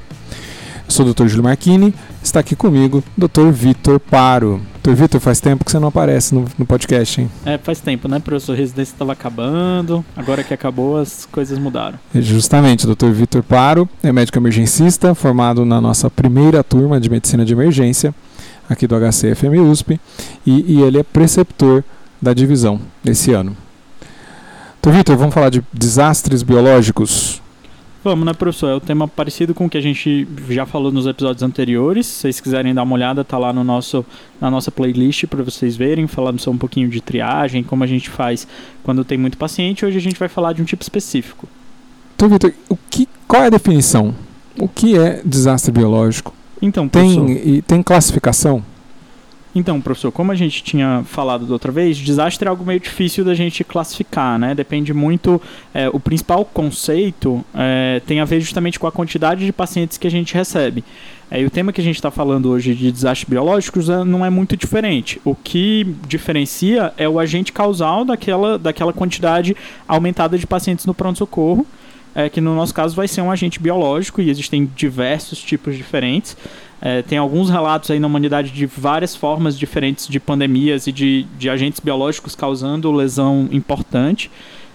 [0.88, 1.26] Sou o Dr.
[1.26, 1.94] Júlio Marchini,
[2.26, 3.50] está aqui comigo Dr.
[3.52, 4.60] Vitor Paro.
[4.82, 4.92] Dr.
[4.92, 7.30] Vitor, faz tempo que você não aparece no, no podcast, hein?
[7.44, 8.52] É, faz tempo, né, professor?
[8.52, 11.98] A residência estava acabando, agora que acabou as coisas mudaram.
[12.14, 13.10] É, justamente, o Dr.
[13.10, 18.14] Vitor Paro é médico emergencista, formado na nossa primeira turma de Medicina de Emergência,
[18.68, 20.00] aqui do HCFM USP,
[20.46, 21.82] e, e ele é preceptor
[22.20, 23.56] da divisão esse ano.
[24.82, 24.90] Dr.
[24.90, 27.42] Vitor, vamos falar de desastres biológicos?
[28.06, 28.70] Vamos, né, professor?
[28.70, 32.06] É um tema parecido com o que a gente já falou nos episódios anteriores.
[32.06, 34.06] Se vocês quiserem dar uma olhada, tá lá no nosso,
[34.40, 38.08] na nossa playlist para vocês verem, falando só um pouquinho de triagem, como a gente
[38.08, 38.46] faz
[38.84, 39.84] quando tem muito paciente.
[39.84, 41.48] Hoje a gente vai falar de um tipo específico.
[42.14, 44.14] Então, Vitor, o que, qual é a definição?
[44.56, 46.32] O que é desastre biológico?
[46.62, 48.62] Então, professor, Tem, e tem classificação?
[49.58, 53.24] Então, professor, como a gente tinha falado da outra vez, desastre é algo meio difícil
[53.24, 54.54] da gente classificar, né?
[54.54, 55.40] Depende muito.
[55.72, 60.06] É, o principal conceito é, tem a ver justamente com a quantidade de pacientes que
[60.06, 60.84] a gente recebe.
[61.30, 64.22] É, e o tema que a gente está falando hoje de desastres biológicos é, não
[64.22, 65.18] é muito diferente.
[65.24, 69.56] O que diferencia é o agente causal daquela, daquela quantidade
[69.88, 71.66] aumentada de pacientes no pronto-socorro.
[72.14, 76.34] É, que no nosso caso vai ser um agente biológico e existem diversos tipos diferentes.
[76.80, 81.26] É, tem alguns relatos aí na humanidade de várias formas diferentes de pandemias e de,
[81.38, 84.30] de agentes biológicos causando lesão importante.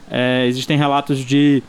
[0.10, 1.64] É, existem relatos de,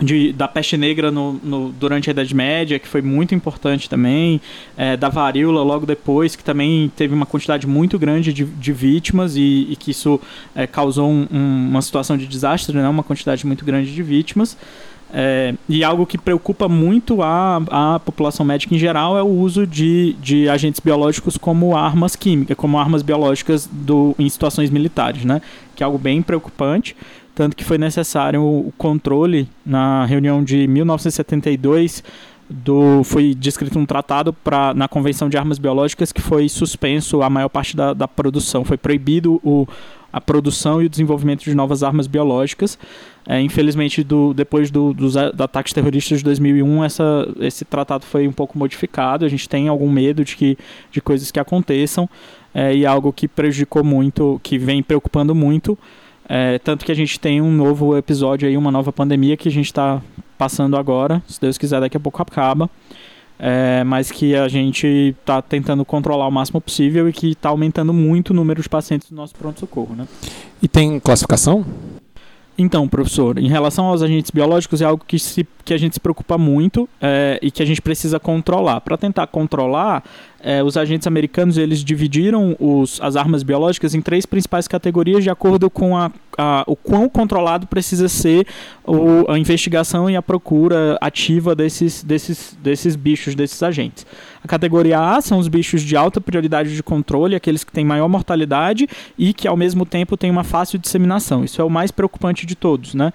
[0.00, 4.40] de, da peste negra no, no, durante a Idade Média, que foi muito importante também,
[4.76, 9.34] é, da varíola logo depois, que também teve uma quantidade muito grande de, de vítimas
[9.34, 10.20] e, e que isso
[10.54, 12.88] é, causou um, um, uma situação de desastre, né?
[12.88, 14.56] uma quantidade muito grande de vítimas.
[15.12, 19.66] É, e algo que preocupa muito a, a população médica em geral é o uso
[19.66, 25.40] de, de agentes biológicos como armas químicas, como armas biológicas do, em situações militares, né?
[25.74, 26.94] Que é algo bem preocupante,
[27.34, 32.02] tanto que foi necessário o controle na reunião de 1972
[32.50, 37.28] do, foi descrito um tratado pra, na Convenção de Armas Biológicas que foi suspenso a
[37.28, 39.68] maior parte da, da produção, foi proibido o,
[40.12, 42.78] a produção e o desenvolvimento de novas armas biológicas.
[43.26, 48.32] É, infelizmente, do, depois do, dos ataques terroristas de 2001, essa, esse tratado foi um
[48.32, 49.24] pouco modificado.
[49.24, 50.56] A gente tem algum medo de, que,
[50.90, 52.08] de coisas que aconteçam
[52.54, 55.78] é, e algo que prejudicou muito, que vem preocupando muito.
[56.26, 59.52] É, tanto que a gente tem um novo episódio aí, uma nova pandemia que a
[59.52, 60.00] gente está
[60.38, 61.22] passando agora.
[61.26, 62.70] Se Deus quiser, daqui a pouco acaba
[63.38, 67.92] é, mas que a gente está tentando controlar o máximo possível e que está aumentando
[67.92, 69.94] muito o número de pacientes do nosso pronto-socorro.
[69.94, 70.08] Né?
[70.60, 71.64] E tem classificação?
[72.60, 76.00] Então, professor, em relação aos agentes biológicos, é algo que, se, que a gente se
[76.00, 78.80] preocupa muito é, e que a gente precisa controlar.
[78.80, 80.02] Para tentar controlar,
[80.40, 85.30] é, os agentes americanos eles dividiram os, as armas biológicas em três principais categorias de
[85.30, 88.44] acordo com a, a, o quão controlado precisa ser
[88.84, 94.04] o, a investigação e a procura ativa desses, desses, desses bichos, desses agentes.
[94.48, 98.08] A categoria A são os bichos de alta prioridade de controle, aqueles que têm maior
[98.08, 98.88] mortalidade
[99.18, 101.44] e que ao mesmo tempo têm uma fácil disseminação.
[101.44, 103.12] Isso é o mais preocupante de todos, né?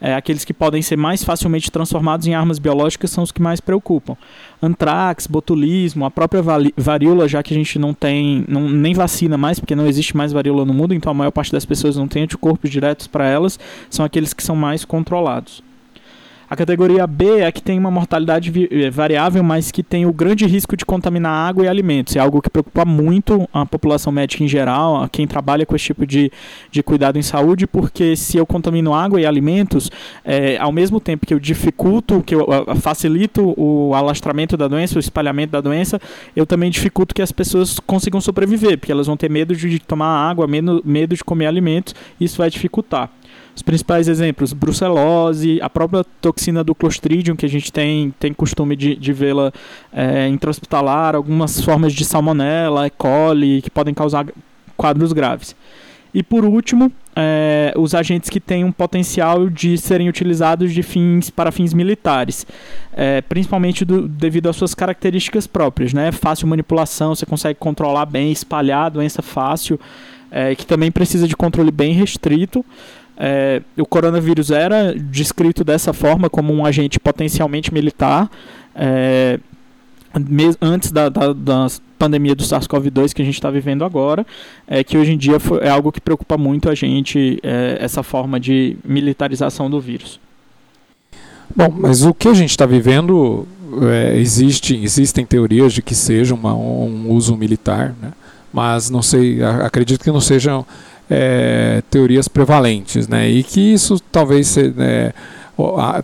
[0.00, 3.60] É, aqueles que podem ser mais facilmente transformados em armas biológicas são os que mais
[3.60, 4.16] preocupam.
[4.62, 6.40] Antrax, botulismo, a própria
[6.76, 10.30] varíola, já que a gente não tem não, nem vacina mais, porque não existe mais
[10.30, 13.58] varíola no mundo, então a maior parte das pessoas não tem anticorpos diretos para elas,
[13.90, 15.65] são aqueles que são mais controlados.
[16.48, 20.12] A categoria B é a que tem uma mortalidade eh, variável, mas que tem o
[20.12, 22.14] grande risco de contaminar água e alimentos.
[22.14, 25.86] É algo que preocupa muito a população médica em geral, a quem trabalha com esse
[25.86, 26.30] tipo de,
[26.70, 29.90] de cuidado em saúde, porque se eu contamino água e alimentos,
[30.24, 35.00] é, ao mesmo tempo que eu dificulto, que eu facilito o alastramento da doença, o
[35.00, 36.00] espalhamento da doença,
[36.36, 40.30] eu também dificulto que as pessoas consigam sobreviver, porque elas vão ter medo de tomar
[40.30, 43.10] água, medo, medo de comer alimentos, isso vai dificultar.
[43.56, 48.76] Os principais exemplos, brucelose, a própria toxina do Clostridium, que a gente tem, tem costume
[48.76, 49.50] de, de vê-la
[49.90, 52.90] é, intra-hospitalar, algumas formas de salmonella, E.
[52.90, 54.26] coli, que podem causar
[54.76, 55.56] quadros graves.
[56.12, 61.30] E por último, é, os agentes que têm um potencial de serem utilizados de fins
[61.30, 62.46] para fins militares,
[62.92, 66.12] é, principalmente do, devido às suas características próprias, né?
[66.12, 69.80] Fácil manipulação, você consegue controlar bem, espalhar a doença fácil,
[70.30, 72.64] é, que também precisa de controle bem restrito.
[73.18, 78.30] É, o coronavírus era descrito dessa forma como um agente potencialmente militar.
[78.74, 79.38] É,
[80.60, 81.66] antes da, da, da
[81.98, 84.26] pandemia do SARS-CoV-2 que a gente está vivendo agora,
[84.66, 88.02] é que hoje em dia foi, é algo que preocupa muito a gente, é, essa
[88.02, 90.20] forma de militarização do vírus.
[91.54, 93.46] Bom, mas o que a gente está vivendo,
[93.90, 98.12] é, existe, existem teorias de que seja uma, um uso militar, né?
[98.52, 100.66] mas não sei, acredito que não sejam
[101.08, 103.28] é, teorias prevalentes, né?
[103.28, 105.12] e que isso talvez é,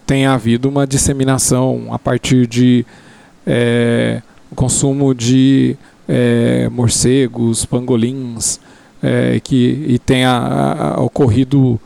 [0.07, 2.87] tenha havido uma disseminação a partir de
[3.47, 4.23] é,
[4.55, 5.77] consumo de
[6.09, 8.61] é, morcegos, pangolins,
[9.03, 11.81] é, que, e tenha a, a, ocorrido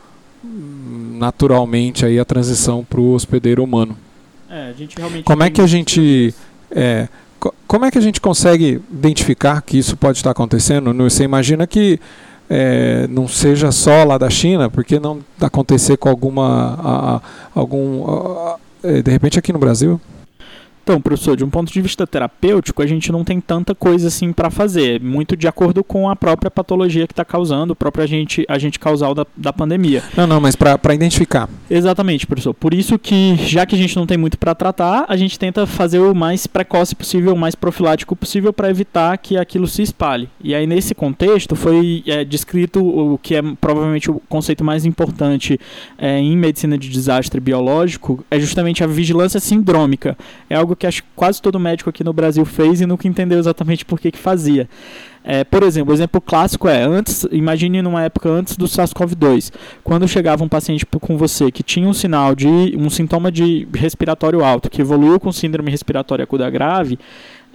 [1.17, 3.97] naturalmente aí a transição para o hospedeiro humano.
[4.49, 4.73] É,
[5.23, 6.33] como é que a gente
[7.67, 10.93] como é que a gente consegue identificar que isso pode estar acontecendo?
[10.93, 11.99] Você imagina que
[12.49, 17.21] é, não seja só lá da China, porque não acontecer com alguma a, a,
[17.53, 19.99] algum a, é, de repente aqui no Brasil?
[20.87, 24.31] Então, professor, de um ponto de vista terapêutico, a gente não tem tanta coisa assim
[24.31, 28.45] para fazer, muito de acordo com a própria patologia que está causando, o próprio agente,
[28.47, 30.01] agente causal da, da pandemia.
[30.15, 31.49] Não, não, mas para identificar.
[31.69, 32.53] Exatamente, professor.
[32.53, 35.67] Por isso que, já que a gente não tem muito para tratar, a gente tenta
[35.67, 40.29] fazer o mais precoce possível, o mais profilático possível para evitar que aquilo se espalhe.
[40.41, 45.59] E aí, nesse contexto, foi é, descrito o que é provavelmente o conceito mais importante
[45.97, 50.17] é, em medicina de desastre biológico, é justamente a vigilância sindrômica.
[50.49, 53.39] É algo que acho que quase todo médico aqui no Brasil fez e nunca entendeu
[53.39, 54.69] exatamente por que, que fazia.
[55.29, 59.51] É, por exemplo, o exemplo clássico é antes, imagine numa época antes do SARS-CoV-2,
[59.83, 64.41] quando chegava um paciente com você que tinha um sinal de um sintoma de respiratório
[64.41, 66.97] alto, que evoluiu com síndrome respiratória aguda grave,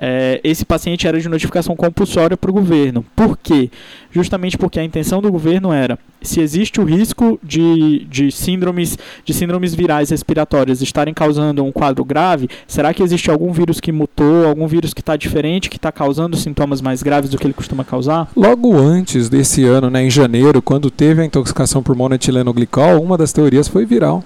[0.05, 3.05] é, esse paciente era de notificação compulsória para o governo.
[3.15, 3.71] Por quê?
[4.11, 9.33] Justamente porque a intenção do governo era, se existe o risco de, de, síndromes, de
[9.33, 14.45] síndromes virais respiratórias estarem causando um quadro grave, será que existe algum vírus que mutou,
[14.45, 17.85] algum vírus que está diferente, que está causando sintomas mais graves do que ele costuma
[17.85, 18.29] causar?
[18.35, 23.33] Logo antes desse ano, né, em janeiro, quando teve a intoxicação por monetilenoglicol, uma das
[23.33, 24.25] teorias foi viral.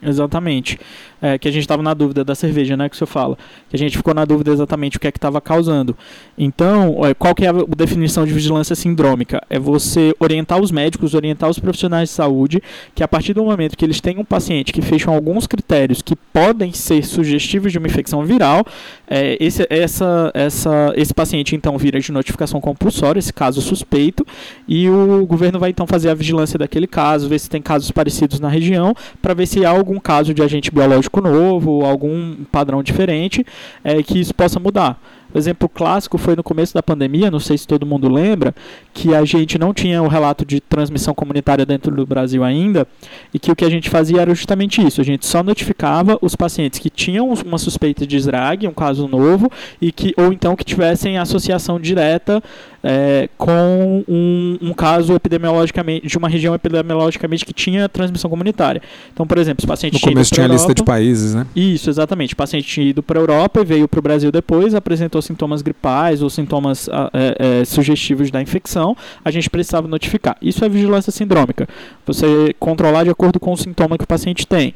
[0.00, 0.78] Exatamente
[1.22, 3.38] é, que a gente estava na dúvida da cerveja, né, que o senhor fala,
[3.70, 5.96] que a gente ficou na dúvida exatamente o que é que estava causando.
[6.36, 9.40] Então, qual que é a definição de vigilância sindrômica?
[9.48, 12.60] É você orientar os médicos, orientar os profissionais de saúde,
[12.94, 16.16] que a partir do momento que eles têm um paciente que fecham alguns critérios que
[16.16, 18.64] podem ser sugestivos de uma infecção viral,
[19.06, 24.26] é, esse, essa, essa, esse paciente então vira de notificação compulsória, esse caso suspeito,
[24.66, 28.40] e o governo vai então fazer a vigilância daquele caso, ver se tem casos parecidos
[28.40, 33.44] na região, para ver se há algum caso de agente biológico novo, algum padrão diferente,
[33.82, 35.00] é, que isso possa mudar.
[35.34, 38.54] O exemplo clássico foi no começo da pandemia, não sei se todo mundo lembra,
[38.92, 42.86] que a gente não tinha o relato de transmissão comunitária dentro do Brasil ainda,
[43.32, 46.36] e que o que a gente fazia era justamente isso, a gente só notificava os
[46.36, 49.50] pacientes que tinham uma suspeita de SRAG, um caso novo,
[49.80, 52.42] e que ou então que tivessem associação direta
[52.82, 58.82] é, com um, um, caso epidemiologicamente de uma região epidemiologicamente que tinha transmissão comunitária.
[59.12, 61.46] Então, por exemplo, os pacientes no começo tinha Europa, lista de países, né?
[61.54, 62.34] Isso, exatamente.
[62.34, 65.62] O paciente tinha ido para a Europa e veio para o Brasil depois, apresentou sintomas
[65.62, 70.36] gripais ou sintomas ah, é, é, sugestivos da infecção, a gente precisava notificar.
[70.42, 71.68] Isso é vigilância sindrômica.
[72.06, 74.74] Você controlar de acordo com o sintoma que o paciente tem.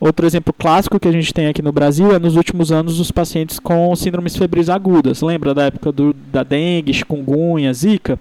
[0.00, 3.10] Outro exemplo clássico que a gente tem aqui no Brasil é nos últimos anos os
[3.10, 5.22] pacientes com síndromes febris agudas.
[5.22, 8.16] Lembra da época do, da dengue, chikungunya, zika?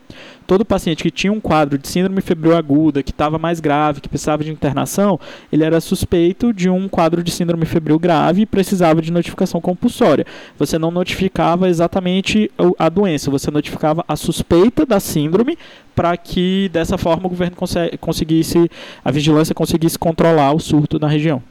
[0.47, 4.09] Todo paciente que tinha um quadro de síndrome febril aguda, que estava mais grave, que
[4.09, 5.19] precisava de internação,
[5.51, 10.25] ele era suspeito de um quadro de síndrome febril grave e precisava de notificação compulsória.
[10.57, 15.55] Você não notificava exatamente a doença, você notificava a suspeita da síndrome
[15.95, 17.55] para que dessa forma o governo
[17.99, 18.71] conseguisse,
[19.05, 21.43] a vigilância conseguisse controlar o surto na região.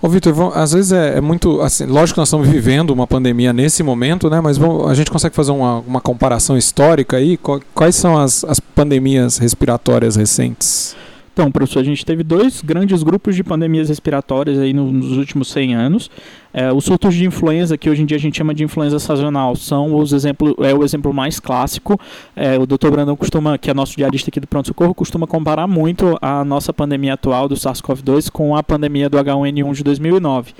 [0.00, 1.60] Ô Vitor, às vezes é, é, muito.
[1.62, 4.40] Assim, lógico que nós estamos vivendo uma pandemia nesse momento, né?
[4.40, 7.38] Mas a gente consegue fazer uma, uma comparação histórica aí?
[7.74, 10.94] Quais são as, as pandemias respiratórias recentes?
[11.36, 15.74] Então, professor, a gente teve dois grandes grupos de pandemias respiratórias aí nos últimos 100
[15.74, 16.10] anos.
[16.50, 19.54] É, os surtos de influenza, que hoje em dia a gente chama de influenza sazonal,
[19.54, 22.00] são os exemplo, é o exemplo mais clássico.
[22.34, 22.88] É, o Dr.
[22.90, 26.72] Brandão costuma, que é nosso diarista aqui do Pronto Socorro, costuma comparar muito a nossa
[26.72, 30.54] pandemia atual do SARS-CoV-2 com a pandemia do H1N1 de 2009.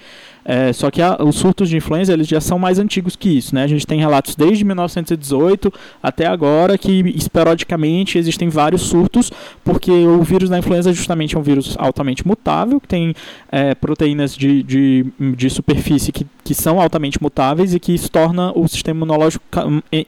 [0.49, 3.55] É, só que a, os surtos de influenza eles já são mais antigos que isso,
[3.55, 3.65] né?
[3.65, 5.73] A gente tem relatos desde 1918
[6.03, 9.31] até agora que esporadicamente existem vários surtos,
[9.65, 13.15] porque o vírus da influenza justamente é um vírus altamente mutável, que tem
[13.51, 18.09] é, proteínas de, de, de superfície superfície que, que são altamente mutáveis e que isso
[18.09, 19.45] torna o sistema imunológico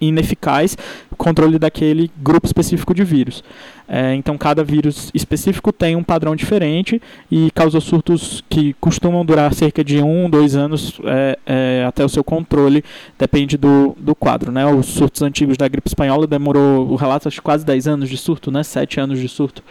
[0.01, 0.79] ineficaz
[1.17, 3.43] controle daquele grupo específico de vírus.
[3.89, 9.53] É, então, cada vírus específico tem um padrão diferente e causa surtos que costumam durar
[9.53, 12.85] cerca de um, dois anos é, é, até o seu controle,
[13.19, 14.53] depende do, do quadro.
[14.53, 14.65] Né?
[14.65, 18.53] Os surtos antigos da gripe espanhola demorou, o relato, acho quase 10 anos de surto,
[18.53, 18.63] né?
[18.63, 19.65] 7 anos de surto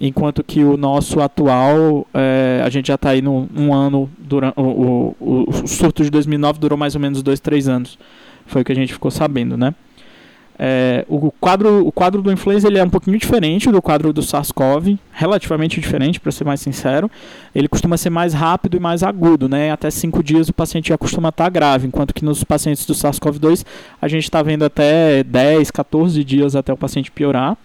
[0.00, 4.58] enquanto que o nosso atual, é, a gente já está aí no um ano, durante,
[4.58, 7.98] o, o, o, surto de 2009 durou mais ou menos dois, três anos,
[8.46, 9.74] foi o que a gente ficou sabendo, né?
[10.58, 14.22] É, o, quadro, o quadro do influenza ele é um pouquinho diferente do quadro do
[14.22, 17.10] SARS-CoV, relativamente diferente, para ser mais sincero.
[17.54, 19.70] Ele costuma ser mais rápido e mais agudo, né?
[19.70, 22.94] Até 5 dias o paciente já costuma estar tá grave, enquanto que nos pacientes do
[22.94, 23.64] SARS-CoV-2
[24.00, 27.56] a gente está vendo até 10, 14 dias até o paciente piorar.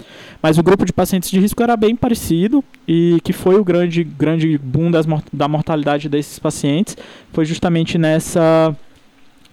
[0.42, 4.04] Mas o grupo de pacientes de risco era bem parecido e que foi o grande,
[4.04, 6.98] grande boom das, da mortalidade desses pacientes
[7.32, 8.76] foi justamente nessa,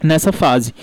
[0.02, 0.74] nessa fase.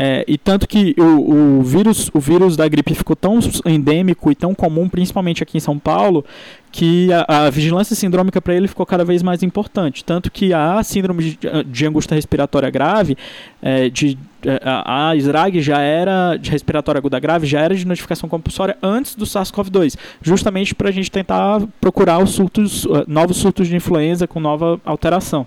[0.00, 4.34] É, e tanto que o, o, vírus, o vírus da gripe ficou tão endêmico e
[4.36, 6.24] tão comum, principalmente aqui em São Paulo,
[6.70, 10.04] que a, a vigilância sindrômica para ele ficou cada vez mais importante.
[10.04, 13.16] Tanto que a síndrome de, de angústia respiratória grave,
[13.60, 17.84] é, de, é, a, a SRAG já era, de respiratória aguda grave, já era de
[17.84, 23.66] notificação compulsória antes do SARS-CoV-2, justamente para a gente tentar procurar os surtos, novos surtos
[23.66, 25.44] de influenza com nova alteração.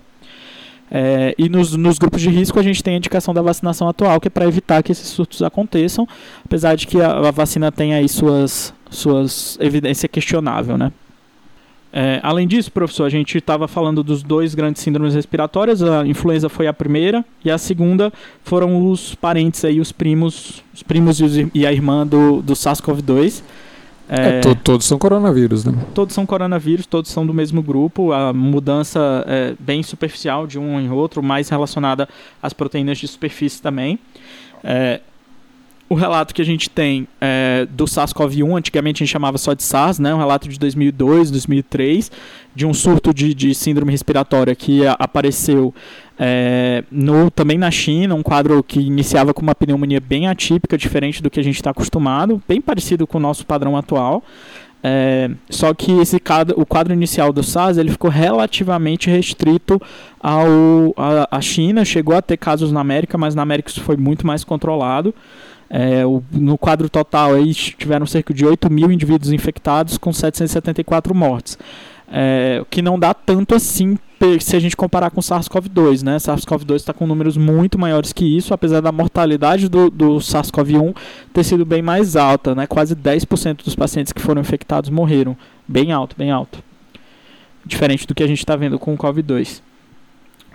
[0.94, 4.20] É, e nos, nos, grupos de risco a gente tem a indicação da vacinação atual,
[4.20, 6.06] que é para evitar que esses surtos aconteçam,
[6.44, 10.92] apesar de que a, a vacina tem aí suas, suas evidência questionável, né?
[11.94, 15.82] É, além disso, professor, a gente estava falando dos dois grandes síndromes respiratórias.
[15.82, 18.10] A influenza foi a primeira e a segunda
[18.42, 22.54] foram os parentes aí, os primos, os primos e, os, e a irmã do, do
[22.54, 23.42] SARS-CoV-2.
[24.14, 25.72] É, é, to todos são coronavírus, né?
[25.94, 28.12] Todos são coronavírus, todos são do mesmo grupo.
[28.12, 32.06] A mudança é bem superficial de um em outro, mais relacionada
[32.42, 33.98] às proteínas de superfície também.
[34.62, 35.00] É,
[35.88, 39.62] o relato que a gente tem é, do SARS-CoV-1, antigamente a gente chamava só de
[39.62, 40.14] SARS, né?
[40.14, 42.10] um relato de 2002, 2003,
[42.54, 45.74] de um surto de, de síndrome respiratória que a, apareceu
[46.18, 51.22] é, no, também na China, um quadro que iniciava com uma pneumonia bem atípica, diferente
[51.22, 54.22] do que a gente está acostumado, bem parecido com o nosso padrão atual.
[54.84, 59.80] É, só que esse quadro, o quadro inicial do SARS ele ficou relativamente restrito
[60.20, 60.92] ao,
[61.30, 64.42] à China, chegou a ter casos na América, mas na América isso foi muito mais
[64.42, 65.14] controlado.
[65.70, 71.14] É, o, no quadro total aí tiveram cerca de 8 mil indivíduos infectados com 774
[71.14, 71.56] mortes.
[72.14, 73.98] É, que não dá tanto assim
[74.38, 76.16] se a gente comparar com o SARS-CoV-2, né?
[76.16, 80.94] SARS-CoV-2 está com números muito maiores que isso, apesar da mortalidade do, do SARS-CoV-1
[81.32, 82.66] ter sido bem mais alta, né?
[82.66, 85.36] Quase 10% dos pacientes que foram infectados morreram.
[85.66, 86.62] Bem alto, bem alto.
[87.64, 89.62] Diferente do que a gente está vendo com o COVID-2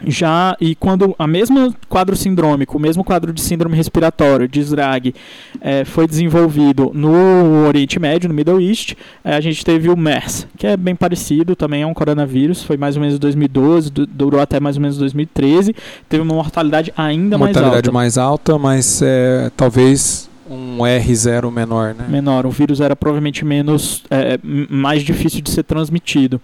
[0.05, 5.13] já e quando a mesma quadro sindrômico, o mesmo quadro de síndrome respiratória, de SRAG,
[5.61, 10.47] é, foi desenvolvido no Oriente Médio, no Middle East, é, a gente teve o MERS,
[10.57, 14.59] que é bem parecido, também é um coronavírus, foi mais ou menos 2012, durou até
[14.59, 15.75] mais ou menos 2013,
[16.07, 17.61] teve uma mortalidade ainda mortalidade mais alta.
[17.61, 22.05] Mortalidade mais alta, mas é, talvez um R0 menor, né?
[22.07, 26.41] Menor, o vírus era provavelmente menos, é, mais difícil de ser transmitido.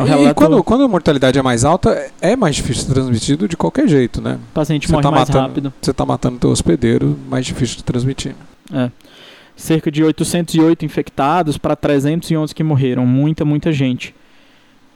[0.00, 0.30] É um relato...
[0.30, 3.86] E quando, quando a mortalidade é mais alta, é mais difícil de transmitido de qualquer
[3.86, 4.38] jeito, né?
[4.50, 5.72] O paciente você morre tá mais matando, rápido.
[5.80, 8.34] Você está matando teu hospedeiro, mais difícil de transmitir.
[8.72, 8.90] É.
[9.54, 13.04] Cerca de 808 infectados para 311 que morreram.
[13.04, 14.14] Muita, muita gente.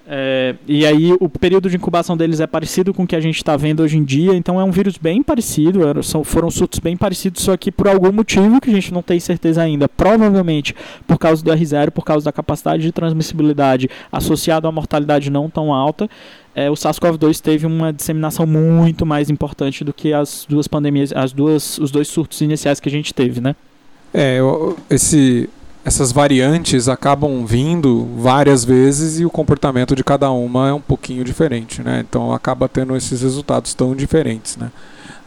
[0.06, 3.36] É, e aí o período de incubação deles é parecido com o que a gente
[3.36, 6.94] está vendo hoje em dia, então é um vírus bem parecido, são, foram surtos bem
[6.94, 10.74] parecidos, só que por algum motivo que a gente não tem certeza ainda, provavelmente
[11.06, 15.72] por causa do R0, por causa da capacidade de transmissibilidade associada a mortalidade não tão
[15.72, 16.08] alta,
[16.54, 21.32] é, o SARS-CoV-2 teve uma disseminação muito mais importante do que as duas pandemias, as
[21.32, 23.56] duas, os dois surtos iniciais que a gente teve, né?
[24.12, 24.38] É,
[24.88, 25.48] esse
[25.84, 31.22] essas variantes acabam vindo várias vezes e o comportamento de cada uma é um pouquinho
[31.22, 32.02] diferente, né?
[32.08, 34.70] Então acaba tendo esses resultados tão diferentes, né?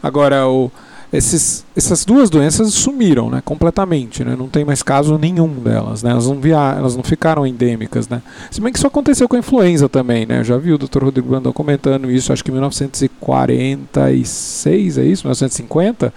[0.02, 0.68] Agora, o,
[1.12, 3.40] esses, essas duas doenças sumiram, né?
[3.44, 4.34] Completamente, né?
[4.36, 6.10] Não tem mais caso nenhum delas, né?
[6.10, 8.20] Elas não, via, elas não ficaram endêmicas, né?
[8.50, 10.40] Se bem que isso aconteceu com a influenza também, né?
[10.40, 11.04] Eu já vi o Dr.
[11.04, 15.24] Rodrigo Brandão comentando isso, acho que em 1946, é isso?
[15.24, 16.12] 1950?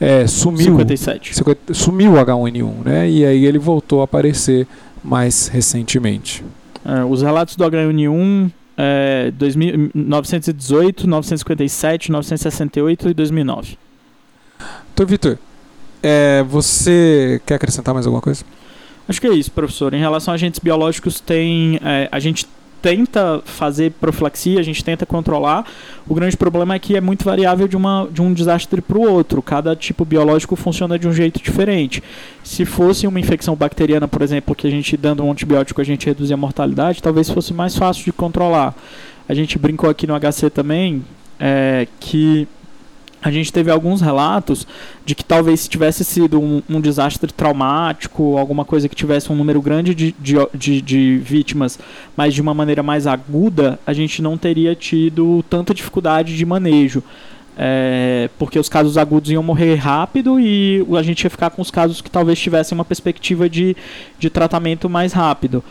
[0.00, 0.64] É, sumiu.
[0.64, 1.34] 57.
[1.72, 3.10] Sumiu o H1N1, né?
[3.10, 4.66] E aí ele voltou a aparecer
[5.02, 6.44] mais recentemente.
[6.84, 9.32] É, os relatos do H1N1 é,
[9.94, 13.78] 1918, 957, 968 e 2009.
[14.96, 15.38] Doutor Vitor,
[16.02, 18.44] é, você quer acrescentar mais alguma coisa?
[19.08, 19.92] Acho que é isso, professor.
[19.92, 22.46] Em relação a agentes biológicos, tem é, a gente
[22.84, 25.64] tenta fazer profilaxia, a gente tenta controlar.
[26.06, 29.10] O grande problema é que é muito variável de, uma, de um desastre para o
[29.10, 29.40] outro.
[29.40, 32.02] Cada tipo biológico funciona de um jeito diferente.
[32.42, 36.04] Se fosse uma infecção bacteriana, por exemplo, que a gente dando um antibiótico a gente
[36.04, 38.74] reduzia a mortalidade, talvez fosse mais fácil de controlar.
[39.26, 41.02] A gente brincou aqui no HC também
[41.40, 42.46] é, que
[43.24, 44.66] a gente teve alguns relatos
[45.02, 49.34] de que talvez se tivesse sido um, um, desastre traumático, alguma coisa que tivesse um
[49.34, 51.78] número grande de, de, de, de, vítimas,
[52.14, 57.02] mas de uma maneira mais aguda, a gente não teria tido tanta dificuldade de manejo.
[57.56, 61.70] É, porque os casos agudos iam morrer rápido e a gente ia ficar com os
[61.70, 63.74] casos que talvez tivessem uma perspectiva de,
[64.18, 65.64] de tratamento mais rápido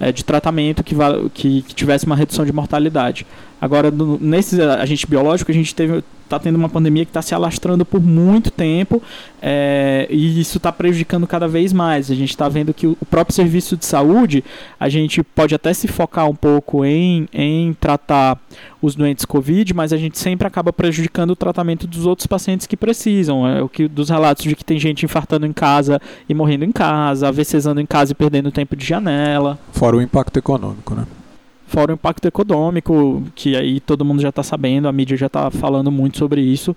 [0.00, 0.94] é, de tratamento que,
[1.34, 3.26] que, que, tivesse uma redução de mortalidade.
[3.60, 7.34] Agora, no, nesse agente biológico, a gente teve está tendo uma pandemia que está se
[7.34, 9.02] alastrando por muito tempo
[9.42, 12.08] é, e isso está prejudicando cada vez mais.
[12.10, 14.44] A gente está vendo que o próprio serviço de saúde,
[14.78, 18.38] a gente pode até se focar um pouco em, em tratar
[18.80, 22.76] os doentes Covid, mas a gente sempre acaba prejudicando o tratamento dos outros pacientes que
[22.76, 23.46] precisam.
[23.46, 26.72] É o que dos relatos de que tem gente infartando em casa e morrendo em
[26.72, 29.58] casa, AVCzando em casa e perdendo tempo de janela.
[29.72, 31.04] Fora o impacto econômico, né?
[31.70, 35.50] Fora o impacto econômico, que aí todo mundo já está sabendo, a mídia já está
[35.50, 36.76] falando muito sobre isso.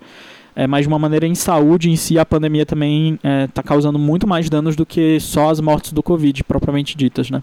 [0.56, 3.62] É, mas de uma maneira em saúde em si, a pandemia também está é, tá
[3.62, 7.42] causando muito mais danos do que só as mortes do Covid, propriamente ditas, né?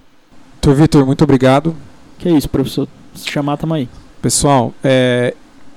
[0.62, 1.76] Doutor Vitor, muito obrigado.
[2.18, 2.88] Que é isso, professor.
[3.14, 3.90] Se chamar, tamo aí.
[4.22, 5.34] Pessoal, é,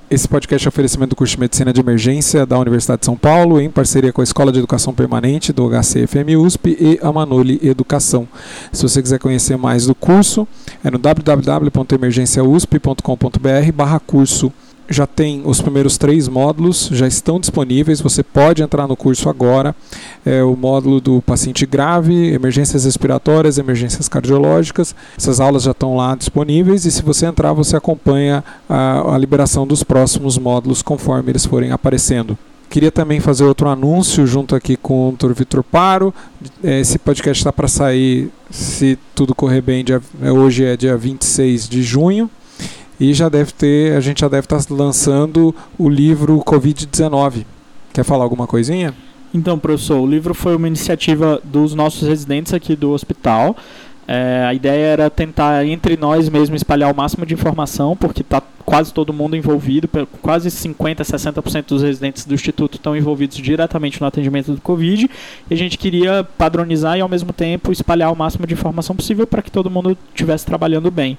[0.09, 3.59] esse podcast é oferecimento do curso de Medicina de Emergência da Universidade de São Paulo,
[3.59, 8.27] em parceria com a Escola de Educação Permanente do HCFM USP e a Manoli Educação.
[8.71, 10.47] Se você quiser conhecer mais do curso,
[10.83, 14.53] é no www.emergenciausp.com.br curso
[14.89, 18.01] já tem os primeiros três módulos, já estão disponíveis.
[18.01, 19.75] Você pode entrar no curso agora.
[20.25, 24.95] É o módulo do paciente grave, emergências respiratórias, emergências cardiológicas.
[25.17, 29.65] Essas aulas já estão lá disponíveis e se você entrar, você acompanha a, a liberação
[29.65, 32.37] dos próximos módulos conforme eles forem aparecendo.
[32.69, 35.33] Queria também fazer outro anúncio junto aqui com o Dr.
[35.33, 36.13] Vitor Paro.
[36.63, 40.97] É, esse podcast está para sair, se tudo correr bem, dia, é, hoje é dia
[40.97, 42.29] 26 de junho
[42.99, 47.45] e já deve ter, a gente já deve estar tá lançando o livro Covid-19.
[47.93, 48.93] Quer falar alguma coisinha?
[49.33, 53.55] Então, professor, o livro foi uma iniciativa dos nossos residentes aqui do hospital.
[54.07, 58.41] É, a ideia era tentar entre nós mesmo espalhar o máximo de informação, porque está
[58.65, 59.87] quase todo mundo envolvido,
[60.21, 65.09] quase 50, 60% dos residentes do Instituto estão envolvidos diretamente no atendimento do Covid,
[65.49, 69.27] e a gente queria padronizar e ao mesmo tempo espalhar o máximo de informação possível
[69.27, 71.17] para que todo mundo estivesse trabalhando bem.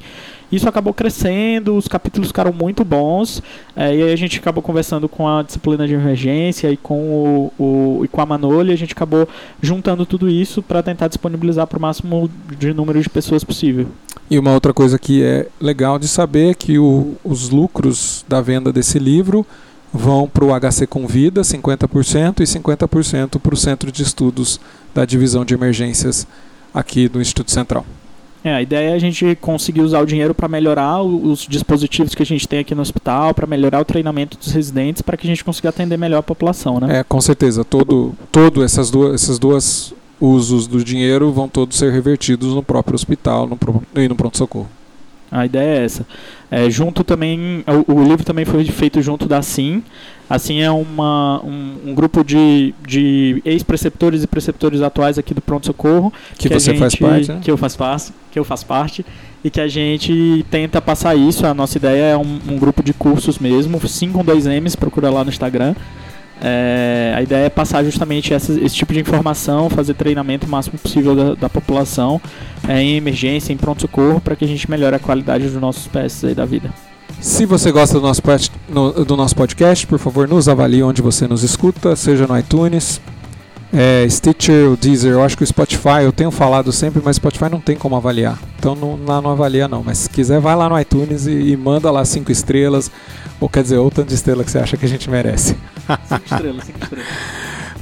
[0.51, 3.43] Isso acabou crescendo, os capítulos ficaram muito bons,
[3.75, 7.63] é, e aí a gente acabou conversando com a disciplina de emergência e com, o,
[7.63, 9.29] o e com a Manoli, a gente acabou
[9.61, 13.89] juntando tudo isso para tentar disponibilizar para o máximo de número de pessoas possível.
[14.31, 18.41] E uma outra coisa que é legal de saber é que o, os lucros da
[18.41, 19.47] venda desse livro
[19.93, 24.61] vão para o HC Convida, 50%, e 50% para o Centro de Estudos
[24.95, 26.27] da Divisão de Emergências
[26.75, 27.87] aqui do Instituto Central.
[28.45, 32.23] É, a ideia é a gente conseguir usar o dinheiro para melhorar os dispositivos que
[32.23, 35.31] a gente tem aqui no hospital, para melhorar o treinamento dos residentes, para que a
[35.31, 37.01] gente consiga atender melhor a população, né?
[37.01, 37.65] É, com certeza.
[37.65, 42.95] Todo, todo essas duas, essas duas usos do dinheiro vão todos ser revertidos no próprio
[42.95, 43.59] hospital no,
[43.95, 44.69] e no pronto-socorro.
[45.31, 46.07] A ideia é essa.
[46.51, 49.83] É, junto também, o, o, livro também foi feito junto da SIM.
[50.31, 55.41] A SIM é uma, um, um grupo de, de ex-preceptores e preceptores atuais aqui do
[55.41, 56.13] pronto-socorro.
[56.39, 57.41] Que, que, você gente, faz parte, né?
[57.43, 59.05] Que eu faço parte, que eu faço parte.
[59.45, 61.47] E que a gente tenta passar isso.
[61.47, 65.11] A nossa ideia é um, um grupo de cursos mesmo, 5 com 2 M's, procura
[65.11, 65.75] lá no Instagram.
[66.41, 70.79] É, a ideia é passar justamente essa, esse tipo de informação, fazer treinamento o máximo
[70.79, 72.21] possível da, da população
[72.69, 76.25] é, em emergência, em pronto-socorro, para que a gente melhore a qualidade dos nossos peças
[76.25, 76.71] aí da vida.
[77.21, 78.23] Se você gosta do nosso,
[79.07, 83.01] do nosso podcast, por favor, nos avalie onde você nos escuta, seja no iTunes,
[83.73, 87.51] é, Stitcher, o Deezer, eu acho que o Spotify, eu tenho falado sempre, mas Spotify
[87.51, 88.39] não tem como avaliar.
[88.59, 89.83] Então não, não, não avalia não.
[89.83, 92.91] Mas se quiser, vai lá no iTunes e, e manda lá cinco estrelas.
[93.41, 95.57] Ou quer dizer, ou tanto de estrela que você acha que a gente merece.
[96.09, 97.07] 5 estrelas, 5 estrelas.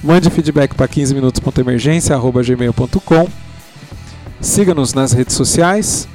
[0.02, 3.28] Mande feedback para 15 minutos.emergência.gmail.com
[4.40, 6.06] Siga-nos nas redes sociais.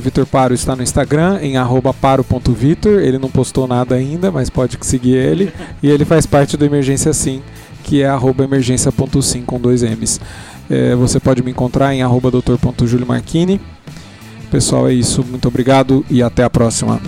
[0.00, 1.54] Vitor Paro está no Instagram em
[2.00, 3.00] paro.vitor.
[3.00, 5.52] Ele não postou nada ainda, mas pode seguir ele.
[5.82, 7.42] e ele faz parte do Emergência Sim,
[7.82, 8.08] que é
[8.44, 10.20] emergência.sim com dois M's.
[10.70, 13.60] É, você pode me encontrar em arroba doutor.juliomarchini.
[14.50, 15.24] Pessoal, é isso.
[15.24, 17.00] Muito obrigado e até a próxima.